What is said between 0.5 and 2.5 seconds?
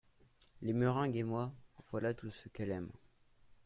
Les meringues et moi, voilà tout ce